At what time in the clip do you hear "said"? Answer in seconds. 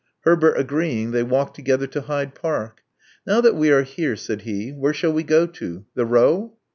4.15-4.41